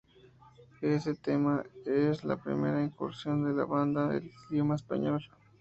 [0.81, 5.21] Este tema es la primera incursión de la banda en el idioma español.